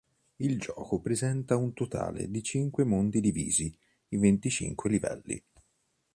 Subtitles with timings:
[0.37, 3.71] Il gioco presenta un totale di cinque mondi divisi
[4.07, 5.39] in venticinque livelli.